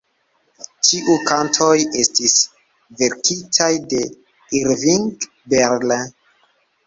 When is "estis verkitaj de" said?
2.03-4.01